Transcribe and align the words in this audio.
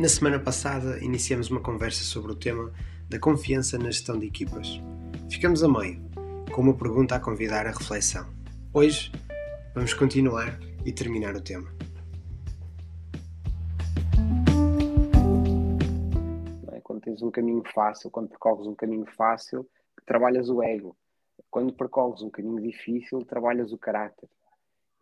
Na 0.00 0.08
semana 0.08 0.40
passada 0.40 0.98
iniciamos 1.04 1.50
uma 1.50 1.60
conversa 1.60 2.02
sobre 2.02 2.32
o 2.32 2.34
tema 2.34 2.72
da 3.10 3.18
confiança 3.18 3.76
na 3.76 3.90
gestão 3.90 4.18
de 4.18 4.28
equipas. 4.28 4.80
Ficamos 5.30 5.62
a 5.62 5.68
meio, 5.68 6.00
com 6.54 6.62
uma 6.62 6.74
pergunta 6.74 7.16
a 7.16 7.20
convidar 7.20 7.66
à 7.66 7.70
reflexão. 7.70 8.26
Hoje 8.72 9.12
vamos 9.74 9.92
continuar 9.92 10.58
e 10.86 10.90
terminar 10.90 11.36
o 11.36 11.42
tema. 11.42 11.70
É? 16.72 16.80
Quando 16.80 17.02
tens 17.02 17.20
um 17.20 17.30
caminho 17.30 17.62
fácil, 17.74 18.10
quando 18.10 18.30
percorres 18.30 18.66
um 18.66 18.74
caminho 18.74 19.04
fácil, 19.04 19.68
trabalhas 20.06 20.48
o 20.48 20.62
ego. 20.62 20.96
Quando 21.50 21.74
percorres 21.74 22.22
um 22.22 22.30
caminho 22.30 22.62
difícil, 22.62 23.18
trabalhas 23.18 23.70
o 23.70 23.76
caráter. 23.76 24.30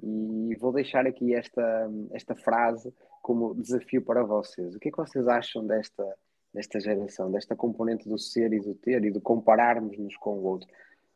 E 0.02 0.54
vou 0.56 0.72
deixar 0.72 1.06
aqui 1.06 1.34
esta, 1.34 1.90
esta 2.12 2.34
frase 2.34 2.92
como 3.22 3.54
desafio 3.54 4.02
para 4.02 4.22
vocês. 4.22 4.74
O 4.74 4.78
que 4.78 4.88
é 4.88 4.92
que 4.92 4.98
vocês 4.98 5.26
acham 5.26 5.66
desta, 5.66 6.04
desta 6.52 6.80
geração, 6.80 7.30
desta 7.30 7.56
componente 7.56 8.08
do 8.08 8.18
ser 8.18 8.52
e 8.52 8.60
do 8.60 8.74
ter 8.74 9.04
e 9.04 9.10
do 9.10 9.20
compararmos-nos 9.20 10.16
com 10.16 10.38
o 10.38 10.44
outro? 10.44 10.68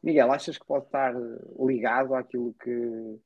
Miguel, 0.02 0.32
achas 0.32 0.58
que 0.58 0.66
pode 0.66 0.86
estar 0.86 1.14
ligado 1.58 2.14
àquilo 2.14 2.54
que, 2.54 3.18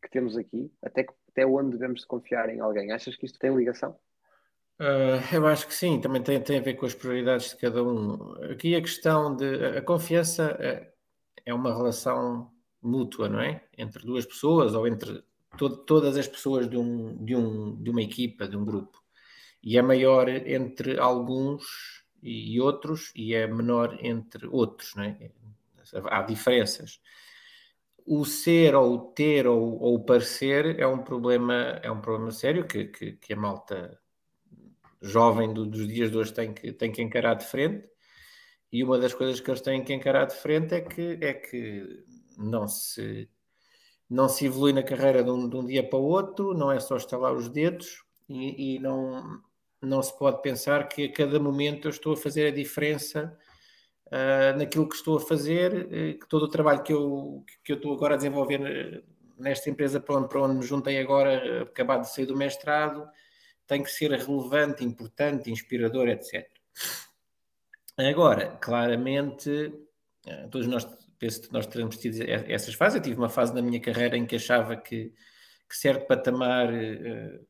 que 0.00 0.10
temos 0.10 0.36
aqui? 0.36 0.72
Até, 0.80 1.04
até 1.28 1.44
onde 1.44 1.76
devemos 1.76 2.04
confiar 2.04 2.48
em 2.48 2.60
alguém? 2.60 2.92
Achas 2.92 3.16
que 3.16 3.26
isto 3.26 3.38
tem 3.38 3.54
ligação? 3.54 3.96
Uh, 4.80 5.20
eu 5.34 5.46
acho 5.46 5.66
que 5.66 5.74
sim, 5.74 6.00
também 6.00 6.22
tem, 6.22 6.40
tem 6.40 6.58
a 6.58 6.62
ver 6.62 6.74
com 6.74 6.86
as 6.86 6.94
prioridades 6.94 7.50
de 7.50 7.56
cada 7.56 7.82
um. 7.82 8.32
Aqui 8.50 8.74
a 8.74 8.80
questão 8.80 9.36
de. 9.36 9.76
A 9.76 9.82
confiança 9.82 10.56
é, 10.58 10.90
é 11.44 11.52
uma 11.52 11.76
relação 11.76 12.50
mútua, 12.82 13.28
não 13.28 13.40
é? 13.40 13.62
Entre 13.76 14.04
duas 14.04 14.24
pessoas 14.24 14.74
ou 14.74 14.86
entre 14.86 15.22
to 15.56 15.76
todas 15.84 16.16
as 16.16 16.28
pessoas 16.28 16.68
de, 16.68 16.76
um, 16.76 17.24
de, 17.24 17.36
um, 17.36 17.76
de 17.82 17.90
uma 17.90 18.02
equipa, 18.02 18.48
de 18.48 18.56
um 18.56 18.64
grupo. 18.64 19.02
E 19.62 19.76
é 19.76 19.82
maior 19.82 20.28
entre 20.28 20.98
alguns 20.98 22.04
e 22.22 22.60
outros 22.60 23.12
e 23.14 23.34
é 23.34 23.46
menor 23.46 23.98
entre 24.00 24.46
outros, 24.46 24.94
não 24.94 25.04
é? 25.04 25.30
Há 26.04 26.22
diferenças. 26.22 27.00
O 28.06 28.24
ser 28.24 28.74
ou 28.74 28.94
o 28.94 28.98
ter 29.12 29.46
ou, 29.46 29.78
ou 29.80 29.94
o 29.96 30.04
parecer 30.04 30.78
é 30.78 30.86
um 30.86 30.98
problema, 30.98 31.80
é 31.82 31.90
um 31.90 32.00
problema 32.00 32.30
sério 32.30 32.66
que, 32.66 32.86
que, 32.86 33.12
que 33.12 33.32
a 33.32 33.36
malta 33.36 33.98
jovem 35.00 35.52
do, 35.52 35.66
dos 35.66 35.86
dias 35.86 36.10
de 36.10 36.16
hoje 36.16 36.32
tem 36.32 36.52
que, 36.52 36.72
tem 36.72 36.92
que 36.92 37.02
encarar 37.02 37.34
de 37.34 37.44
frente. 37.46 37.88
E 38.72 38.84
uma 38.84 38.98
das 38.98 39.12
coisas 39.12 39.40
que 39.40 39.50
eles 39.50 39.60
têm 39.60 39.82
que 39.82 39.92
encarar 39.92 40.26
de 40.26 40.36
frente 40.36 40.74
é 40.74 40.80
que, 40.80 41.18
é 41.20 41.34
que 41.34 42.04
não 42.40 42.66
se 42.66 43.28
não 44.10 44.28
se 44.28 44.46
evolui 44.46 44.72
na 44.72 44.82
carreira 44.82 45.22
de 45.22 45.30
um, 45.30 45.48
de 45.48 45.56
um 45.56 45.64
dia 45.64 45.88
para 45.88 45.98
o 45.98 46.02
outro, 46.02 46.52
não 46.52 46.72
é 46.72 46.80
só 46.80 46.96
estalar 46.96 47.32
os 47.32 47.48
dedos 47.48 48.04
e, 48.28 48.74
e, 48.74 48.78
não, 48.80 49.40
não 49.80 50.02
se 50.02 50.16
pode 50.18 50.42
pensar 50.42 50.88
que 50.88 51.04
a 51.04 51.12
cada 51.12 51.38
momento 51.38 51.86
eu 51.86 51.90
estou 51.90 52.14
a 52.14 52.16
fazer 52.16 52.48
a 52.48 52.50
diferença 52.50 53.38
uh, 54.06 54.58
naquilo 54.58 54.88
que 54.88 54.96
estou 54.96 55.16
a 55.16 55.20
fazer, 55.20 55.86
uh, 55.86 56.18
que 56.18 56.28
todo 56.28 56.42
o 56.42 56.48
trabalho 56.48 56.82
que 56.82 56.92
eu, 56.92 57.44
que 57.62 57.70
eu 57.70 57.76
estou 57.76 57.94
agora 57.94 58.14
a 58.14 58.16
desenvolver 58.16 58.60
eh, 58.60 59.02
nesta 59.38 59.70
empresa 59.70 60.00
para 60.00 60.16
onde, 60.16 60.28
para 60.28 60.42
onde 60.42 60.56
me 60.56 60.66
juntei 60.66 60.98
agora, 60.98 61.62
acabado 61.62 62.00
de 62.02 62.12
sair 62.12 62.26
do 62.26 62.36
mestrado, 62.36 63.08
tem 63.64 63.80
que 63.80 63.90
ser 63.90 64.10
relevante, 64.10 64.84
importante, 64.84 65.52
inspirador, 65.52 66.08
etc. 66.08 66.48
Agora, 67.96 68.58
claramente, 68.60 69.72
todos 70.50 70.66
nós 70.66 70.84
penso 71.20 71.42
que 71.42 71.52
nós 71.52 71.66
teremos 71.66 71.98
tido 71.98 72.16
essas 72.48 72.74
fases. 72.74 72.96
Eu 72.96 73.02
tive 73.02 73.18
uma 73.18 73.28
fase 73.28 73.54
na 73.54 73.60
minha 73.60 73.78
carreira 73.78 74.16
em 74.16 74.26
que 74.26 74.36
achava 74.36 74.74
que, 74.74 75.12
que 75.68 75.76
certo 75.76 76.06
patamar 76.06 76.72
uh, 76.72 77.46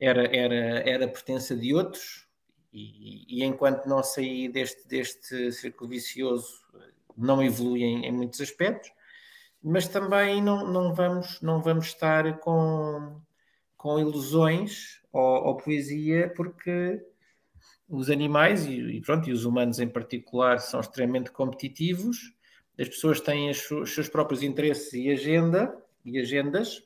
era, 0.00 0.36
era, 0.36 0.54
era 0.88 1.08
pertença 1.08 1.56
de 1.56 1.72
outros, 1.72 2.26
e, 2.72 3.40
e, 3.40 3.44
enquanto 3.44 3.86
não 3.86 4.02
saí 4.02 4.48
deste, 4.48 4.86
deste 4.86 5.50
círculo 5.52 5.88
vicioso, 5.88 6.60
não 7.16 7.42
evolui 7.42 7.82
em, 7.82 8.04
em 8.04 8.12
muitos 8.12 8.40
aspectos, 8.40 8.90
mas 9.62 9.88
também 9.88 10.42
não, 10.42 10.70
não, 10.70 10.94
vamos, 10.94 11.40
não 11.40 11.62
vamos 11.62 11.86
estar 11.86 12.38
com, 12.40 13.20
com 13.76 13.98
ilusões 13.98 15.00
ou, 15.12 15.46
ou 15.46 15.56
poesia, 15.56 16.32
porque 16.36 17.00
os 17.88 18.10
animais 18.10 18.66
e, 18.66 18.74
e, 18.74 19.00
pronto, 19.00 19.28
e 19.28 19.32
os 19.32 19.44
humanos 19.44 19.80
em 19.80 19.88
particular 19.88 20.58
são 20.58 20.80
extremamente 20.80 21.32
competitivos 21.32 22.37
as 22.78 22.88
pessoas 22.88 23.20
têm 23.20 23.50
os 23.50 23.92
seus 23.92 24.08
próprios 24.08 24.42
interesses 24.42 24.92
e 24.92 25.10
agenda 25.10 25.76
e 26.04 26.18
agendas. 26.18 26.82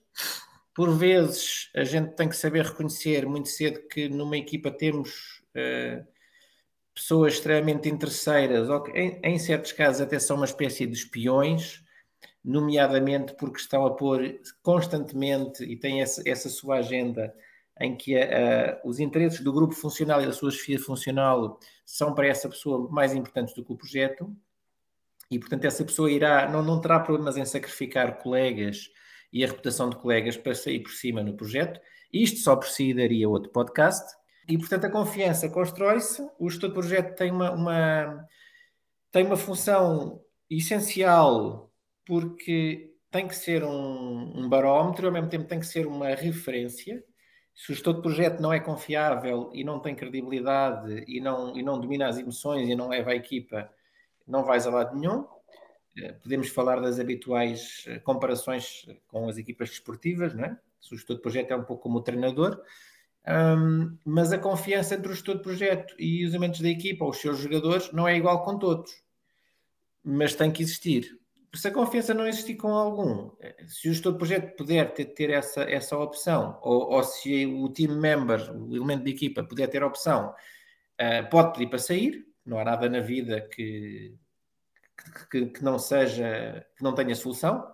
Por 0.74 0.90
vezes 0.96 1.70
a 1.76 1.84
gente 1.84 2.12
tem 2.12 2.28
que 2.28 2.36
saber 2.36 2.64
reconhecer 2.64 3.26
muito 3.26 3.50
cedo 3.50 3.86
que 3.88 4.08
numa 4.08 4.38
equipa 4.38 4.70
temos 4.70 5.42
uh, 5.54 6.06
pessoas 6.94 7.34
extremamente 7.34 7.90
interesseiras, 7.90 8.70
ou 8.70 8.82
que 8.82 8.90
em, 8.92 9.20
em, 9.22 9.38
certos 9.38 9.72
casos 9.72 10.00
até 10.00 10.18
são 10.18 10.36
uma 10.36 10.46
espécie 10.46 10.86
de 10.86 10.94
espiões, 10.94 11.82
nomeadamente 12.42 13.34
porque 13.34 13.60
estão 13.60 13.84
a 13.84 13.94
pôr 13.94 14.40
constantemente 14.62 15.62
e 15.62 15.76
têm 15.76 16.00
essa, 16.00 16.22
essa 16.26 16.48
sua 16.48 16.76
agenda 16.78 17.34
em 17.80 17.96
que 17.96 18.14
os 18.84 19.00
interesses 19.00 19.40
do 19.40 19.52
grupo 19.52 19.74
funcional 19.74 20.22
e 20.22 20.26
da 20.26 20.32
sua 20.32 20.50
chefia 20.50 20.78
funcional 20.78 21.58
são 21.84 22.14
para 22.14 22.26
essa 22.26 22.48
pessoa 22.48 22.88
mais 22.90 23.14
importantes 23.14 23.54
do 23.54 23.64
que 23.64 23.72
o 23.72 23.76
projeto 23.76 24.34
e 25.30 25.38
portanto 25.38 25.64
essa 25.64 25.84
pessoa 25.84 26.10
irá, 26.10 26.48
não, 26.48 26.62
não 26.62 26.80
terá 26.80 27.00
problemas 27.00 27.36
em 27.36 27.44
sacrificar 27.44 28.18
colegas 28.18 28.90
e 29.32 29.42
a 29.42 29.46
reputação 29.46 29.88
de 29.88 29.96
colegas 29.96 30.36
para 30.36 30.54
sair 30.54 30.80
por 30.80 30.92
cima 30.92 31.22
no 31.22 31.34
projeto. 31.34 31.80
Isto 32.12 32.40
só 32.40 32.54
por 32.54 32.66
si 32.66 32.92
daria 32.92 33.28
outro 33.28 33.50
podcast. 33.50 34.14
E 34.48 34.58
portanto 34.58 34.84
a 34.84 34.90
confiança 34.90 35.48
constrói-se, 35.48 36.20
o 36.38 36.50
gestor 36.50 36.70
de 36.70 36.74
projeto 36.74 37.16
tem 37.16 37.30
uma, 37.30 37.52
uma, 37.52 38.28
tem 39.10 39.24
uma 39.24 39.36
função 39.36 40.20
essencial 40.50 41.72
porque 42.04 42.92
tem 43.10 43.28
que 43.28 43.36
ser 43.36 43.62
um, 43.62 44.32
um 44.34 44.48
barómetro, 44.48 45.06
ao 45.06 45.12
mesmo 45.12 45.28
tempo 45.28 45.46
tem 45.46 45.60
que 45.60 45.66
ser 45.66 45.86
uma 45.86 46.08
referência. 46.08 47.02
Se 47.54 47.70
o 47.70 47.74
gestor 47.74 47.94
de 47.94 48.02
projeto 48.02 48.40
não 48.40 48.52
é 48.52 48.58
confiável 48.58 49.50
e 49.54 49.62
não 49.62 49.78
tem 49.78 49.94
credibilidade 49.94 51.04
e 51.06 51.20
não, 51.20 51.56
e 51.56 51.62
não 51.62 51.78
domina 51.78 52.08
as 52.08 52.18
emoções 52.18 52.68
e 52.68 52.74
não 52.74 52.88
leva 52.88 53.10
a 53.12 53.14
equipa 53.14 53.70
não 54.26 54.44
vais 54.44 54.66
a 54.66 54.70
lado 54.70 54.98
nenhum. 54.98 55.26
Eh, 55.96 56.12
podemos 56.12 56.48
falar 56.48 56.80
das 56.80 56.98
habituais 56.98 57.84
eh, 57.86 57.98
comparações 57.98 58.86
com 59.08 59.28
as 59.28 59.36
equipas 59.36 59.68
desportivas, 59.70 60.34
não 60.34 60.44
é? 60.44 60.58
O 60.90 60.96
gestor 60.96 61.16
de 61.16 61.22
projeto 61.22 61.52
é 61.52 61.56
um 61.56 61.64
pouco 61.64 61.82
como 61.84 61.98
o 61.98 62.02
treinador, 62.02 62.60
um, 63.26 63.96
mas 64.04 64.32
a 64.32 64.38
confiança 64.38 64.94
entre 64.94 65.12
o 65.12 65.14
gestor 65.14 65.36
de 65.36 65.42
projeto 65.42 65.94
e 65.98 66.24
os 66.24 66.32
elementos 66.32 66.60
da 66.60 66.68
equipa, 66.68 67.04
ou 67.04 67.10
os 67.10 67.18
seus 67.18 67.38
jogadores, 67.38 67.92
não 67.92 68.08
é 68.08 68.16
igual 68.16 68.42
com 68.42 68.58
todos, 68.58 68.92
mas 70.02 70.34
tem 70.34 70.50
que 70.50 70.62
existir. 70.62 71.18
Se 71.54 71.68
a 71.68 71.70
confiança 71.70 72.14
não 72.14 72.26
existir 72.26 72.56
com 72.56 72.68
algum, 72.68 73.30
eh, 73.40 73.64
se 73.68 73.88
o 73.88 73.92
gestor 73.92 74.12
de 74.12 74.18
projeto 74.18 74.56
puder 74.56 74.92
ter, 74.92 75.04
ter 75.06 75.30
essa, 75.30 75.62
essa 75.62 75.96
opção, 75.96 76.58
ou, 76.62 76.90
ou, 76.92 77.04
se 77.04 77.46
o 77.46 77.68
team 77.68 78.00
member, 78.00 78.50
o 78.56 78.74
elemento 78.74 79.04
da 79.04 79.10
equipa, 79.10 79.44
puder 79.44 79.68
ter 79.68 79.82
a 79.82 79.86
opção, 79.86 80.30
uh, 80.30 81.30
pode 81.30 81.52
pedir 81.52 81.68
para 81.68 81.78
sair, 81.78 82.26
não 82.44 82.58
há 82.58 82.64
nada 82.64 82.88
na 82.88 83.00
vida 83.00 83.40
que, 83.40 84.14
que, 85.30 85.46
que 85.46 85.64
não 85.64 85.78
seja, 85.78 86.66
que 86.76 86.82
não 86.82 86.94
tenha 86.94 87.14
solução. 87.14 87.66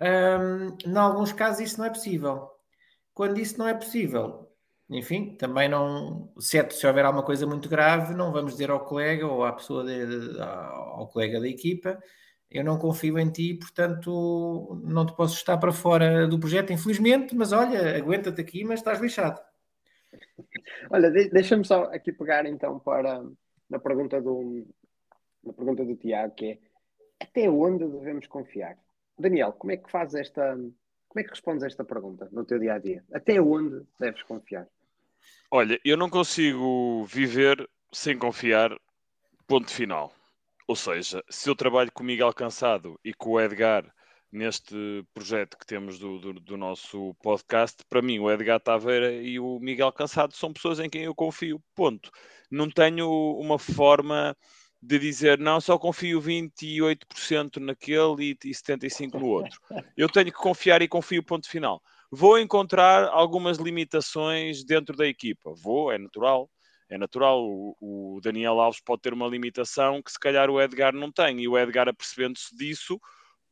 Um, 0.00 0.76
em 0.88 0.96
alguns 0.96 1.32
casos 1.32 1.60
isso 1.60 1.78
não 1.78 1.86
é 1.86 1.90
possível. 1.90 2.50
Quando 3.12 3.38
isso 3.38 3.58
não 3.58 3.68
é 3.68 3.74
possível, 3.74 4.50
enfim, 4.88 5.36
também 5.36 5.68
não, 5.68 6.32
certo, 6.38 6.74
se 6.74 6.86
houver 6.86 7.04
alguma 7.04 7.24
coisa 7.24 7.46
muito 7.46 7.68
grave, 7.68 8.14
não 8.14 8.32
vamos 8.32 8.52
dizer 8.52 8.70
ao 8.70 8.84
colega 8.84 9.26
ou 9.26 9.44
à 9.44 9.52
pessoa, 9.52 9.84
de, 9.84 10.40
ao 10.40 11.06
colega 11.08 11.38
da 11.38 11.48
equipa, 11.48 12.02
eu 12.50 12.64
não 12.64 12.78
confio 12.78 13.18
em 13.18 13.30
ti, 13.30 13.54
portanto 13.54 14.80
não 14.82 15.06
te 15.06 15.14
posso 15.14 15.34
estar 15.36 15.58
para 15.58 15.70
fora 15.70 16.26
do 16.26 16.40
projeto, 16.40 16.72
infelizmente, 16.72 17.34
mas 17.36 17.52
olha, 17.52 17.96
aguenta-te 17.96 18.40
aqui, 18.40 18.64
mas 18.64 18.80
estás 18.80 19.00
lixado. 19.00 19.40
Olha, 20.90 21.10
deixa-me 21.10 21.64
só 21.64 21.84
aqui 21.84 22.12
pegar 22.12 22.46
então 22.46 22.78
para, 22.78 23.22
na 23.70 23.78
pergunta 23.78 24.20
do, 24.20 24.66
na 25.44 25.52
pergunta 25.52 25.84
do 25.84 25.96
Tiago, 25.96 26.34
que 26.34 26.46
é 26.46 26.58
até 27.20 27.48
onde 27.48 27.86
devemos 27.86 28.26
confiar? 28.26 28.76
Daniel, 29.18 29.52
como 29.52 29.72
é 29.72 29.76
que 29.76 29.90
fazes 29.90 30.14
esta. 30.14 30.54
Como 30.54 31.20
é 31.20 31.24
que 31.24 31.30
respondes 31.30 31.64
a 31.64 31.66
esta 31.66 31.84
pergunta 31.84 32.28
no 32.30 32.44
teu 32.44 32.58
dia 32.58 32.74
a 32.74 32.78
dia? 32.78 33.04
Até 33.12 33.40
onde 33.40 33.84
deves 33.98 34.22
confiar? 34.22 34.68
Olha, 35.50 35.78
eu 35.84 35.96
não 35.96 36.08
consigo 36.08 37.04
viver 37.04 37.68
sem 37.92 38.16
confiar, 38.16 38.70
ponto 39.46 39.70
final. 39.70 40.12
Ou 40.68 40.76
seja, 40.76 41.22
se 41.28 41.50
eu 41.50 41.56
trabalho 41.56 41.90
com 41.90 42.04
o 42.04 42.06
Miguel 42.06 42.32
Cansado 42.32 42.98
e 43.04 43.12
com 43.12 43.30
o 43.30 43.40
Edgar 43.40 43.92
neste 44.32 45.04
projeto 45.12 45.58
que 45.58 45.66
temos 45.66 45.98
do, 45.98 46.18
do, 46.18 46.32
do, 46.34 46.56
nosso 46.56 47.14
podcast, 47.22 47.84
para 47.88 48.00
mim 48.00 48.18
o 48.18 48.30
Edgar 48.30 48.60
Taveira 48.60 49.12
e 49.12 49.40
o 49.40 49.58
Miguel 49.58 49.92
Cansado 49.92 50.34
são 50.34 50.52
pessoas 50.52 50.78
em 50.78 50.88
quem 50.88 51.02
eu 51.02 51.14
confio, 51.14 51.62
ponto. 51.74 52.10
Não 52.50 52.70
tenho 52.70 53.08
uma 53.38 53.58
forma 53.58 54.36
de 54.82 54.98
dizer 54.98 55.38
não, 55.38 55.60
só 55.60 55.78
confio 55.78 56.20
28% 56.20 57.56
naquele 57.58 58.30
e, 58.30 58.38
e 58.48 58.50
75% 58.50 59.14
no 59.14 59.26
outro. 59.26 59.60
Eu 59.96 60.08
tenho 60.08 60.26
que 60.26 60.32
confiar 60.32 60.80
e 60.80 60.88
confio, 60.88 61.22
ponto 61.22 61.48
final. 61.48 61.82
vou 62.10 62.38
encontrar 62.38 63.08
algumas 63.08 63.58
limitações 63.58 64.64
dentro 64.64 64.96
da 64.96 65.06
equipa. 65.06 65.52
Vou, 65.54 65.92
é 65.92 65.98
natural. 65.98 66.48
É 66.88 66.98
natural, 66.98 67.40
o, 67.44 67.76
o 68.16 68.20
Daniel 68.20 68.58
Alves 68.58 68.80
pode 68.80 69.02
ter 69.02 69.12
uma 69.12 69.28
limitação 69.28 70.02
que 70.02 70.10
se 70.10 70.18
calhar 70.18 70.50
o 70.50 70.60
Edgar 70.60 70.92
não 70.92 71.12
tem, 71.12 71.40
e 71.40 71.46
o 71.46 71.56
Edgar, 71.56 71.88
apercebendo-se 71.88 72.56
disso, 72.56 73.00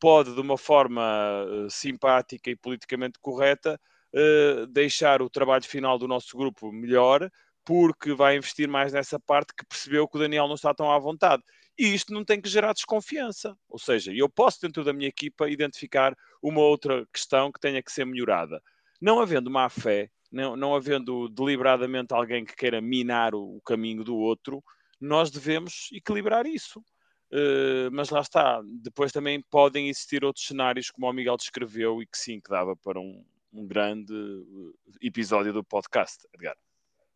pode, 0.00 0.35
de 0.35 0.41
uma 0.41 0.59
forma 0.59 1.45
uh, 1.45 1.71
simpática 1.71 2.50
e 2.50 2.56
politicamente 2.56 3.19
correta, 3.21 3.81
uh, 4.15 4.67
deixar 4.67 5.23
o 5.23 5.31
trabalho 5.31 5.65
final 5.65 5.99
do 5.99 6.09
nosso 6.09 6.37
grupo 6.37 6.73
melhor, 6.73 7.31
porque 7.65 8.15
vai 8.15 8.37
investir 8.37 8.69
mais 8.69 8.93
nessa 8.93 9.21
parte 9.21 9.53
que 9.55 9.67
percebeu 9.67 10.09
que 10.09 10.17
o 10.17 10.21
Daniel 10.21 10.49
não 10.49 10.55
está 10.55 10.73
tão 10.73 10.91
à 10.91 10.99
vontade. 10.99 11.43
E 11.79 11.95
isto 11.95 12.12
não 12.12 12.25
tem 12.25 12.41
que 12.41 12.49
gerar 12.49 12.73
desconfiança. 12.73 13.56
Ou 13.69 13.79
seja, 13.79 14.12
eu 14.12 14.29
posso, 14.29 14.61
dentro 14.61 14.83
da 14.83 14.93
minha 14.93 15.09
equipa, 15.09 15.49
identificar 15.49 16.17
uma 16.43 16.61
outra 16.61 17.06
questão 17.12 17.53
que 17.53 17.61
tenha 17.61 17.83
que 17.83 17.93
ser 17.93 18.05
melhorada. 18.05 18.61
Não 19.00 19.21
havendo 19.21 19.50
má 19.50 19.69
fé, 19.69 20.11
não, 20.31 20.56
não 20.56 20.75
havendo 20.75 21.29
deliberadamente 21.29 22.12
alguém 22.12 22.45
que 22.45 22.56
queira 22.56 22.81
minar 22.81 23.35
o, 23.35 23.56
o 23.56 23.61
caminho 23.61 24.03
do 24.03 24.17
outro, 24.17 24.62
nós 25.00 25.31
devemos 25.31 25.89
equilibrar 25.93 26.47
isso. 26.47 26.83
Uh, 27.31 27.91
mas 27.93 28.09
lá 28.09 28.21
está, 28.21 28.63
depois 28.65 29.13
também 29.13 29.43
podem 29.51 29.89
existir 29.89 30.25
outros 30.25 30.47
cenários, 30.47 30.91
como 30.91 31.07
o 31.07 31.13
Miguel 31.13 31.37
descreveu, 31.37 32.03
e 32.03 32.07
que 32.07 32.17
sim, 32.17 32.41
que 32.41 32.49
dava 32.49 32.75
para 32.75 32.99
um, 32.99 33.23
um 33.53 33.67
grande 33.67 34.15
eh, 34.15 34.97
episódio 35.03 35.53
do 35.53 35.63
podcast, 35.63 36.27
Edgar. 36.35 36.57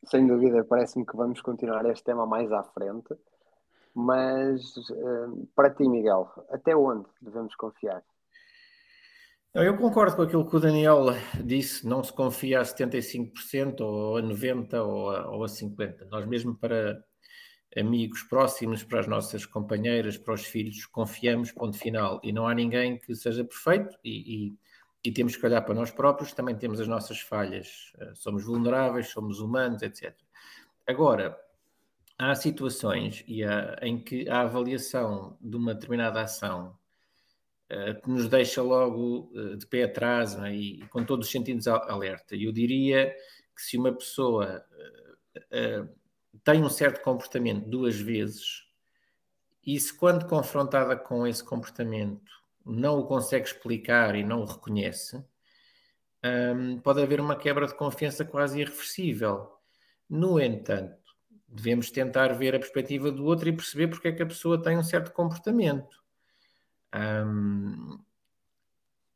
Sem 0.05 0.27
dúvida, 0.27 0.65
parece-me 0.65 1.07
que 1.07 1.17
vamos 1.17 1.41
continuar 1.41 1.87
este 1.87 2.05
tema 2.05 2.27
mais 2.27 2.53
à 2.53 2.63
frente, 2.63 3.15
mas 3.95 4.77
uh, 4.77 5.49
para 5.55 5.71
ti, 5.71 5.89
Miguel, 5.89 6.31
até 6.51 6.77
onde 6.77 7.09
devemos 7.23 7.55
confiar? 7.55 8.03
Eu 9.55 9.77
concordo 9.77 10.17
com 10.17 10.23
aquilo 10.23 10.49
que 10.49 10.57
o 10.57 10.61
Daniel 10.61 11.07
disse, 11.45 11.87
não 11.87 12.03
se 12.03 12.11
confia 12.13 12.61
a 12.61 12.63
75% 12.63 13.81
ou 13.81 14.17
a 14.17 14.23
90% 14.23 14.75
ou 14.87 15.11
a, 15.11 15.31
ou 15.31 15.45
a 15.45 15.47
50%. 15.47 16.09
Nós 16.11 16.27
mesmo 16.27 16.55
para 16.55 17.05
amigos 17.77 18.23
próximos, 18.23 18.85
para 18.85 19.01
as 19.01 19.07
nossas 19.07 19.47
companheiras, 19.47 20.19
para 20.19 20.35
os 20.35 20.45
filhos, 20.45 20.87
confiamos, 20.87 21.51
ponto 21.53 21.77
final. 21.77 22.21
E 22.23 22.33
não 22.33 22.47
há 22.47 22.55
ninguém 22.55 22.99
que 22.99 23.15
seja 23.15 23.45
perfeito 23.45 23.99
e, 24.05 24.47
e, 24.47 24.59
e 25.05 25.13
temos 25.13 25.37
que 25.37 25.45
olhar 25.47 25.63
para 25.63 25.75
nós 25.75 25.91
próprios, 25.91 26.33
também 26.33 26.57
temos 26.57 26.81
as 26.81 26.89
nossas 26.89 27.21
falhas. 27.21 27.93
Eh, 27.99 28.13
somos 28.15 28.45
vulneráveis, 28.45 29.09
somos 29.09 29.41
humanos, 29.41 29.83
etc. 29.83 30.15
Agora, 30.87 31.39
há 32.19 32.35
situações 32.35 33.25
e 33.27 33.43
há, 33.43 33.79
em 33.83 33.99
que 33.99 34.29
a 34.29 34.43
avaliação 34.43 35.37
de 35.41 35.57
uma 35.57 35.75
determinada 35.75 36.21
ação 36.21 36.77
eh, 37.71 38.01
nos 38.07 38.29
deixa 38.29 38.61
logo 38.61 39.33
uh, 39.35 39.57
de 39.57 39.67
pé 39.67 39.85
atrás 39.85 40.39
é? 40.39 40.55
e, 40.55 40.87
com 40.89 41.03
todos 41.05 41.27
os 41.27 41.33
sentidos 41.33 41.67
alerta. 41.67 42.37
Eu 42.37 42.53
diria 42.53 43.17
que 43.57 43.63
se 43.63 43.79
uma 43.79 43.93
pessoa 43.93 44.63
uh, 45.35 46.02
tem 46.45 46.63
um 46.63 46.71
certo 46.71 47.03
comportamento 47.03 47.69
duas 47.69 47.97
vezes 47.97 48.65
e 49.65 49.79
se 49.79 49.97
quando 49.97 50.27
confrontada 50.27 50.97
com 50.97 51.27
esse 51.27 51.43
comportamento 51.43 52.31
não 52.65 52.99
o 52.99 53.07
consegue 53.07 53.47
explicar 53.47 54.15
e 54.15 54.25
não 54.25 54.41
o 54.41 54.45
reconhece, 54.45 55.25
um, 56.25 56.79
pode 56.79 57.03
haver 57.03 57.21
uma 57.21 57.37
quebra 57.37 57.67
de 57.67 57.75
confiança 57.75 58.25
quase 58.25 58.61
irreversível. 58.61 59.53
No 60.09 60.41
entanto, 60.41 60.97
devemos 61.49 61.91
tentar 61.91 62.29
ver 62.35 62.55
a 62.55 62.59
perspectiva 62.59 63.11
do 63.11 63.25
outro 63.25 63.49
e 63.49 63.53
perceber 63.53 63.89
porque 63.89 64.09
é 64.09 64.13
que 64.13 64.23
a 64.23 64.27
pessoa 64.27 64.63
tem 64.63 64.79
um 64.79 64.83
certo 64.83 65.13
comportamento. 65.13 66.03
Um, 66.95 67.99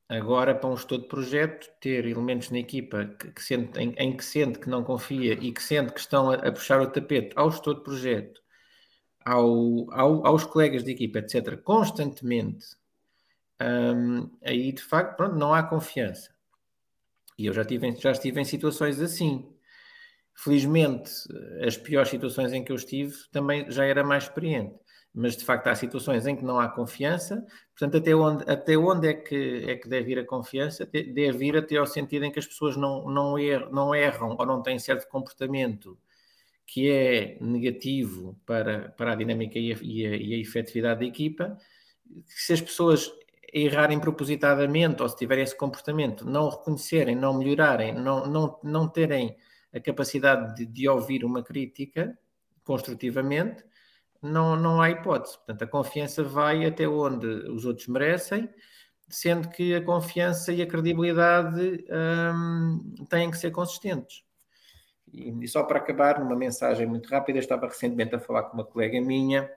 agora, 0.09 0.55
para 0.55 0.71
um 0.71 0.75
estudo 0.75 1.03
de 1.03 1.09
projeto, 1.09 1.69
ter 1.81 2.07
elementos 2.07 2.51
na 2.51 2.59
equipa 2.59 3.07
que, 3.07 3.33
que 3.33 3.43
sente, 3.43 3.79
em, 3.79 3.95
em, 3.99 4.17
que 4.17 4.25
sente 4.25 4.59
que 4.59 4.69
não 4.69 4.85
confia 4.85 5.35
e 5.35 5.53
que 5.53 5.63
sente 5.63 5.93
que 5.93 6.01
estão 6.01 6.31
a, 6.31 6.35
a 6.35 6.53
puxar 6.53 6.81
o 6.81 6.87
tapete 6.91 7.33
ao 7.37 7.49
estudo 7.49 7.79
de 7.79 7.85
projeto, 7.85 8.41
ao, 9.25 9.93
ao, 9.93 10.27
aos 10.27 10.45
colegas 10.45 10.85
de 10.85 10.93
equipa, 10.93 11.19
etc., 11.19 11.61
constantemente, 11.63 12.67
um, 13.61 14.31
aí 14.45 14.73
de 14.73 14.83
facto 14.83 15.17
pronto, 15.17 15.37
não 15.37 15.53
há 15.53 15.63
confiança. 15.63 16.35
E 17.39 17.47
eu 17.47 17.53
já, 17.53 17.65
tive, 17.65 17.95
já 17.97 18.13
estive 18.13 18.41
em 18.41 18.45
situações 18.45 19.01
assim. 19.01 19.53
Felizmente, 20.35 21.11
as 21.67 21.77
piores 21.77 22.11
situações 22.11 22.53
em 22.53 22.63
que 22.63 22.71
eu 22.71 22.77
estive 22.77 23.15
também 23.31 23.71
já 23.71 23.85
era 23.85 24.05
mais 24.05 24.25
experiente 24.25 24.75
mas 25.17 25.35
de 25.35 25.47
facto 25.47 25.67
há 25.69 25.75
situações 25.75 26.27
em 26.27 26.37
que 26.37 26.45
não 26.45 26.61
há 26.61 26.69
confiança, 26.69 27.43
portanto, 27.71 27.97
até 27.97 28.15
onde, 28.15 28.45
até 28.47 28.77
onde 28.77 29.09
é, 29.09 29.15
que, 29.15 29.65
é 29.67 29.75
que 29.77 29.89
deve 29.89 30.13
ir 30.13 30.19
a 30.19 30.27
confiança? 30.27 30.85
Deve 30.85 31.47
ir 31.47 31.57
até 31.57 31.77
ao 31.79 31.87
sentido 31.87 32.27
em 32.27 32.31
que 32.31 32.39
as 32.39 32.47
pessoas 32.47 32.77
não, 32.77 33.09
não, 33.11 33.39
er, 33.39 33.71
não 33.71 33.95
erram 33.95 34.37
ou 34.39 34.45
não 34.45 34.63
têm 34.63 34.79
certo 34.79 35.09
comportamento 35.09 35.99
que 36.67 36.91
é 36.91 37.39
negativo 37.41 38.39
para, 38.45 38.91
para 38.91 39.13
a 39.13 39.15
dinâmica 39.15 39.59
e 39.59 39.73
a, 39.73 39.77
e, 39.81 40.07
a, 40.07 40.17
e 40.17 40.35
a 40.35 40.39
efetividade 40.39 41.01
da 41.01 41.07
equipa, 41.07 41.57
se 42.27 42.53
as 42.53 42.61
pessoas 42.61 43.11
errarem 43.55 43.99
propositadamente 43.99 45.03
ou 45.03 45.09
se 45.09 45.17
tiverem 45.17 45.45
esse 45.45 45.57
comportamento, 45.57 46.27
não 46.27 46.51
reconhecerem, 46.51 47.17
não 47.17 47.39
melhorarem, 47.39 47.95
não, 47.95 48.27
não, 48.27 48.61
não 48.63 48.87
terem 48.87 49.35
a 49.73 49.81
capacidade 49.81 50.57
de, 50.57 50.67
de 50.67 50.87
ouvir 50.87 51.25
uma 51.25 51.43
crítica 51.43 52.19
construtivamente, 52.63 53.65
não, 54.27 54.57
não 54.57 54.81
há 54.81 54.91
hipótese. 54.91 55.37
Portanto, 55.37 55.63
a 55.63 55.67
confiança 55.67 56.23
vai 56.23 56.65
até 56.67 56.87
onde 56.87 57.27
os 57.27 57.65
outros 57.65 57.87
merecem, 57.89 58.49
sendo 59.09 59.49
que 59.49 59.75
a 59.75 59.85
confiança 59.85 60.53
e 60.53 60.61
a 60.63 60.67
credibilidade 60.67 61.85
hum, 61.91 62.95
têm 63.09 63.31
que 63.31 63.39
ser 63.39 63.51
consistentes. 63.51 64.25
E, 65.13 65.31
e, 65.45 65.49
só 65.49 65.63
para 65.63 65.79
acabar, 65.79 66.19
numa 66.19 66.37
mensagem 66.37 66.87
muito 66.87 67.09
rápida, 67.09 67.39
estava 67.39 67.67
recentemente 67.67 68.15
a 68.15 68.21
falar 68.21 68.45
com 68.45 68.55
uma 68.55 68.65
colega 68.65 69.01
minha 69.01 69.51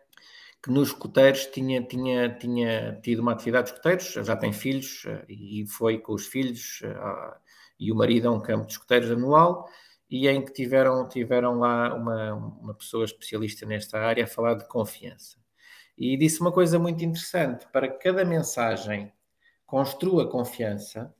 que 0.61 0.71
nos 0.71 0.89
escuteiros 0.89 1.45
tinha, 1.47 1.81
tinha, 1.81 2.29
tinha 2.29 2.99
tido 3.01 3.19
uma 3.19 3.31
atividade 3.31 3.67
de 3.67 3.71
escuteiros, 3.71 4.25
já 4.25 4.35
tem 4.35 4.51
filhos 4.51 5.05
eh, 5.07 5.25
e 5.29 5.65
foi 5.67 5.97
com 5.99 6.13
os 6.13 6.27
filhos 6.27 6.81
eh, 6.83 7.37
e 7.79 7.91
o 7.91 7.95
marido 7.95 8.27
a 8.27 8.31
um 8.31 8.41
campo 8.41 8.65
de 8.65 8.73
escuteiros 8.73 9.09
anual 9.09 9.69
e 10.09 10.27
em 10.27 10.43
que 10.43 10.51
tiveram, 10.51 11.07
tiveram 11.07 11.59
lá 11.59 11.93
uma, 11.93 12.33
uma 12.33 12.73
pessoa 12.73 13.05
especialista 13.05 13.65
nesta 13.65 13.99
área 13.99 14.23
a 14.23 14.27
falar 14.27 14.55
de 14.55 14.67
confiança. 14.67 15.37
E 15.97 16.17
disse 16.17 16.41
uma 16.41 16.51
coisa 16.51 16.79
muito 16.79 17.03
interessante: 17.03 17.67
para 17.71 17.87
que 17.87 17.99
cada 17.99 18.25
mensagem 18.25 19.13
construa 19.65 20.29
confiança, 20.29 21.13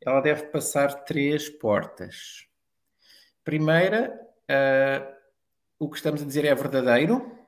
ela 0.00 0.20
deve 0.20 0.44
passar 0.44 1.04
três 1.04 1.50
portas. 1.50 2.46
Primeira, 3.44 4.18
uh, 4.50 5.14
o 5.78 5.90
que 5.90 5.96
estamos 5.96 6.22
a 6.22 6.24
dizer 6.24 6.44
é 6.44 6.54
verdadeiro. 6.54 7.38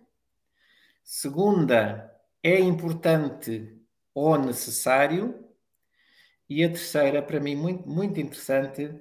Segunda, 1.03 2.11
é 2.43 2.59
importante 2.59 3.79
ou 4.15 4.37
necessário. 4.37 5.39
E 6.49 6.63
a 6.63 6.69
terceira, 6.69 7.23
para 7.23 7.41
mim, 7.41 7.57
muito, 7.57 7.89
muito 7.89 8.21
interessante, 8.21 8.95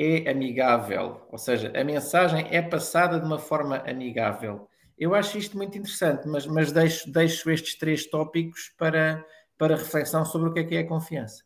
é 0.00 0.30
amigável, 0.30 1.20
ou 1.30 1.36
seja, 1.36 1.70
a 1.78 1.84
mensagem 1.84 2.46
é 2.50 2.62
passada 2.62 3.20
de 3.20 3.26
uma 3.26 3.38
forma 3.38 3.76
amigável. 3.78 4.66
Eu 4.98 5.14
acho 5.14 5.36
isto 5.36 5.56
muito 5.56 5.76
interessante, 5.76 6.26
mas, 6.26 6.46
mas 6.46 6.72
deixo, 6.72 7.10
deixo 7.10 7.50
estes 7.50 7.76
três 7.76 8.06
tópicos 8.06 8.72
para, 8.78 9.24
para 9.58 9.76
reflexão 9.76 10.24
sobre 10.24 10.48
o 10.48 10.52
que 10.52 10.60
é 10.60 10.64
que 10.64 10.76
é 10.76 10.80
a 10.80 10.88
confiança. 10.88 11.44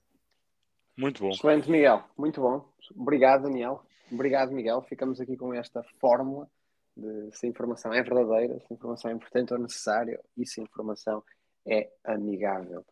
Muito 0.97 1.23
bom. 1.23 1.31
Excelente, 1.31 1.69
Miguel. 1.69 2.05
Muito 2.17 2.41
bom. 2.41 2.69
Obrigado, 2.95 3.43
Daniel. 3.43 3.83
Obrigado, 4.11 4.53
Miguel. 4.53 4.83
Ficamos 4.83 5.21
aqui 5.21 5.37
com 5.37 5.53
esta 5.53 5.83
fórmula 6.01 6.49
de 6.97 7.37
se 7.37 7.47
a 7.47 7.49
informação 7.49 7.93
é 7.93 8.03
verdadeira, 8.03 8.59
se 8.61 8.67
a 8.71 8.75
informação 8.75 9.11
é 9.11 9.15
importante 9.15 9.53
ou 9.53 9.59
necessária 9.59 10.21
e 10.37 10.47
se 10.47 10.61
a 10.61 10.63
informação 10.63 11.25
é 11.67 11.91
amigável. 12.05 12.85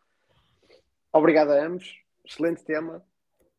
Obrigado 1.13 1.51
a 1.51 1.65
ambos. 1.65 2.01
Excelente 2.25 2.63
tema. 2.63 3.01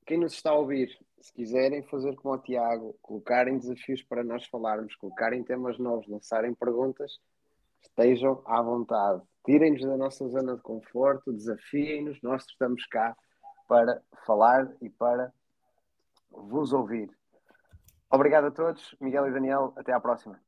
Quem 0.06 0.18
nos 0.18 0.34
está 0.34 0.50
a 0.50 0.54
ouvir, 0.54 0.99
se 1.24 1.32
quiserem 1.32 1.82
fazer 1.84 2.14
como 2.16 2.34
o 2.34 2.38
Tiago, 2.38 2.94
colocarem 3.00 3.56
desafios 3.56 4.02
para 4.02 4.22
nós 4.22 4.44
falarmos, 4.46 4.94
colocarem 4.96 5.42
temas 5.42 5.78
novos, 5.78 6.06
lançarem 6.06 6.54
perguntas, 6.54 7.18
estejam 7.80 8.42
à 8.44 8.60
vontade. 8.60 9.22
Tirem-nos 9.42 9.80
da 9.80 9.96
nossa 9.96 10.28
zona 10.28 10.54
de 10.54 10.60
conforto, 10.60 11.32
desafiem-nos, 11.32 12.20
nós 12.20 12.44
estamos 12.44 12.84
cá 12.88 13.16
para 13.66 14.02
falar 14.26 14.70
e 14.82 14.90
para 14.90 15.32
vos 16.30 16.74
ouvir. 16.74 17.08
Obrigado 18.10 18.48
a 18.48 18.50
todos, 18.50 18.94
Miguel 19.00 19.26
e 19.28 19.32
Daniel, 19.32 19.72
até 19.78 19.94
à 19.94 20.00
próxima. 20.00 20.38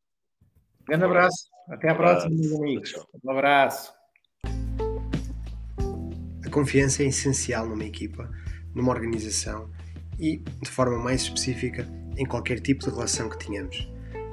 Grande 0.87 1.05
abraço, 1.05 1.49
até 1.71 1.89
à 1.89 1.95
próxima, 1.95 2.35
meus 2.35 2.53
amigos. 2.53 3.07
Um 3.25 3.31
abraço. 3.31 3.95
A 6.45 6.51
confiança 6.51 7.03
é 7.03 7.07
essencial 7.07 7.67
numa 7.67 7.85
equipa, 7.85 8.31
numa 8.75 8.93
organização 8.93 9.71
e, 10.19 10.43
de 10.63 10.71
forma 10.71 10.99
mais 10.99 11.23
específica, 11.23 11.87
em 12.17 12.25
qualquer 12.25 12.61
tipo 12.61 12.85
de 12.85 12.91
relação 12.91 13.29
que 13.29 13.45
tenhamos. 13.45 13.89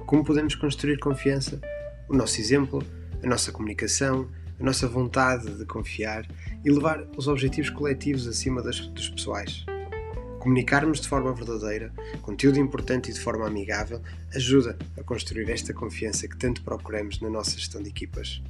Como 0.06 0.24
podemos 0.24 0.56
construir 0.56 1.00
confiança? 1.00 1.62
O 2.10 2.16
nosso 2.16 2.40
exemplo, 2.40 2.84
a 3.22 3.28
nossa 3.28 3.52
comunicação, 3.52 4.30
a 4.60 4.64
nossa 4.64 4.88
vontade 4.88 5.58
de 5.58 5.66
confiar 5.66 6.26
e 6.64 6.70
levar 6.70 7.06
os 7.18 7.28
objetivos 7.28 7.70
coletivos 7.70 8.28
acima 8.28 8.62
dos 8.62 9.10
pessoais. 9.10 9.66
Comunicarmos 10.40 11.00
de 11.00 11.08
forma 11.08 11.34
verdadeira, 11.34 11.94
conteúdo 12.22 12.60
importante 12.60 13.10
e 13.10 13.14
de 13.14 13.20
forma 13.20 13.48
amigável 13.48 14.02
ajuda 14.36 14.78
a 14.98 15.04
construir 15.04 15.50
esta 15.50 15.74
confiança 15.74 16.28
que 16.28 16.38
tanto 16.38 16.62
procuramos 16.64 17.22
na 17.22 17.30
nossa 17.30 17.58
gestão 17.58 17.82
de 17.82 17.90
equipas. 17.90 18.42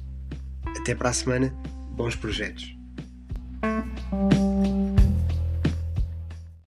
Até 0.76 0.94
para 0.94 1.10
a 1.10 1.12
semana, 1.12 1.54
bons 1.92 2.16
projetos! 2.16 2.83